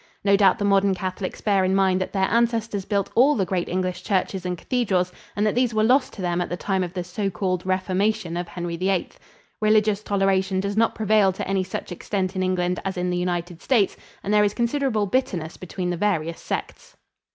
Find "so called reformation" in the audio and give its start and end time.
7.03-8.35